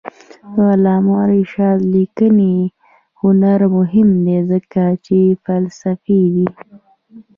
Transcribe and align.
د 0.53 0.55
علامه 0.73 1.17
رشاد 1.31 1.79
لیکنی 1.93 2.55
هنر 3.21 3.59
مهم 3.75 4.09
دی 4.25 4.37
ځکه 4.51 4.83
چې 5.05 5.17
فلسفي 5.45 6.21
دی. 6.33 6.47